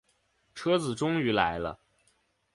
[0.55, 1.79] 车子终于来了